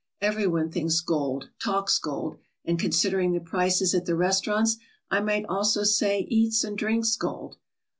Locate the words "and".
2.65-2.79, 6.63-6.75